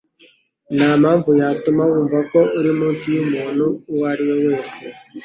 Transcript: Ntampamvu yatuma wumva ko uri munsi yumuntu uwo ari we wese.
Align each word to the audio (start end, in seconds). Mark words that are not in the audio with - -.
Ntampamvu 0.75 1.29
yatuma 1.39 1.81
wumva 1.89 2.17
ko 2.31 2.39
uri 2.59 2.71
munsi 2.79 3.05
yumuntu 3.15 3.65
uwo 3.91 4.03
ari 4.11 4.23
we 4.29 4.33
wese. 4.47 4.79